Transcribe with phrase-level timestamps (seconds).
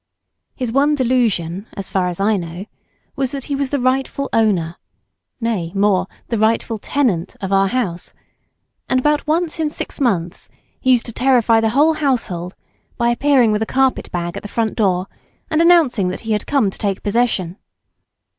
[0.55, 2.65] His one delusion, as far as I know,
[3.15, 4.77] was that he was the rightful owner,
[5.39, 8.11] nay, more, the rightful tenant of our house,
[8.89, 12.55] and about once in six months he used to terrify the whole household
[12.97, 15.05] by appearing with a carpet bag at the front door
[15.51, 17.57] and announcing that he had come to take possession.